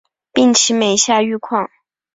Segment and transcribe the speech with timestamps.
[0.33, 1.69] 病情每下愈况